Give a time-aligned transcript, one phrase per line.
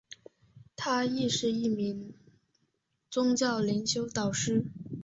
[0.75, 2.11] 她亦是一名
[3.11, 4.65] 宗教灵修导师。